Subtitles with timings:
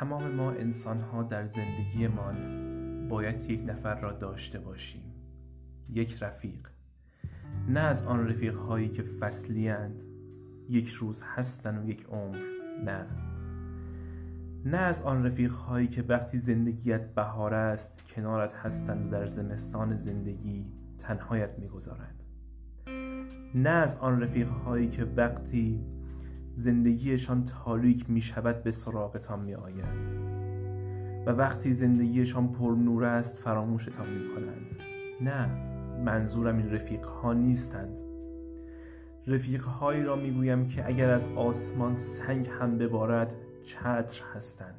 [0.00, 5.02] تمام ما انسان ها در زندگیمان باید یک نفر را داشته باشیم.
[5.88, 6.68] یک رفیق.
[7.68, 9.74] نه از آن رفیق هایی که فصلی
[10.68, 12.38] یک روز هستن و یک عمر.
[12.84, 13.06] نه.
[14.64, 19.96] نه از آن رفیق هایی که وقتی زندگیت بهار است کنارت هستند و در زمستان
[19.96, 20.66] زندگی
[20.98, 22.24] تنهایت می‌گذارد.
[23.54, 25.80] نه از آن رفیق هایی که وقتی
[26.54, 30.30] زندگیشان تاریک می شود به سراغتان می آید
[31.26, 34.76] و وقتی زندگیشان پر نور است فراموشتان می کنند
[35.20, 35.46] نه
[36.04, 38.00] منظورم این رفیق ها نیستند.
[39.26, 44.74] رفیق هایی را می گویم که اگر از آسمان سنگ هم ببارد چتر هستند.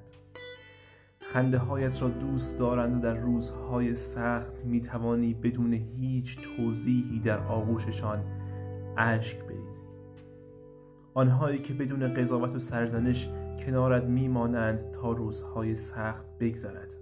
[1.20, 7.40] خنده هایت را دوست دارند و در روزهای سخت می توانی بدون هیچ توضیحی در
[7.40, 8.24] آغوششان
[8.98, 9.91] اشک بریزی.
[11.14, 13.30] آنهایی که بدون قضاوت و سرزنش
[13.66, 16.98] کنارت میمانند تا روزهای سخت بگذرد.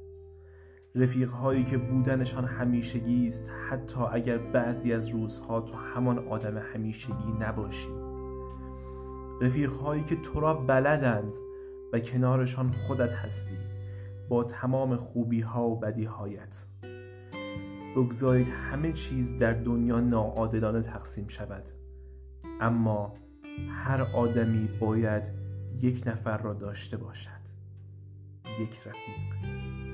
[0.96, 7.90] رفیقهایی که بودنشان همیشگی است حتی اگر بعضی از روزها تو همان آدم همیشگی نباشی.
[9.42, 11.34] رفیقهایی که تو را بلدند
[11.94, 13.58] و کنارشان خودت هستی
[14.30, 16.66] با تمام خوبی ها و بدی هایت
[17.96, 21.64] بگذارید همه چیز در دنیا ناعادلانه تقسیم شود.
[22.62, 23.14] اما
[23.70, 25.24] هر آدمی باید
[25.80, 27.40] یک نفر را داشته باشد.
[28.60, 29.89] یک رفیق.